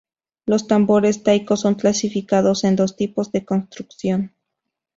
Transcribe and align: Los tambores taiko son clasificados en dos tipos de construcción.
Los 0.47 0.67
tambores 0.67 1.21
taiko 1.21 1.55
son 1.57 1.75
clasificados 1.75 2.63
en 2.63 2.75
dos 2.75 2.95
tipos 2.95 3.31
de 3.31 3.45
construcción. 3.45 4.33